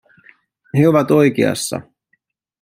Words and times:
He 0.77 0.87
ovat 0.87 1.11
oikeassa. 1.19 1.81